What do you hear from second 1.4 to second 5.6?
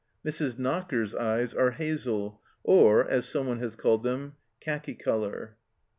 are hazel, or, as someone has called them," khaki colour